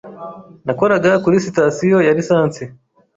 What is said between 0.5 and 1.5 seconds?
Nakoraga kuri